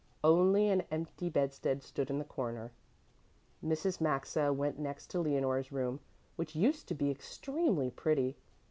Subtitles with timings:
[0.23, 2.71] Only an empty bedstead stood in the corner.
[3.63, 4.01] Mrs.
[4.01, 5.99] Maxa went next to Leonore's room,
[6.37, 8.35] which used to be extremely pretty.